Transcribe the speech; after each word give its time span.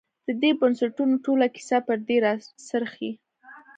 د 0.27 0.29
دې 0.41 0.51
بنسټونو 0.59 1.15
ټوله 1.25 1.45
کیسه 1.55 1.77
پر 1.87 1.97
دې 2.07 2.17
راڅرخي. 2.25 3.11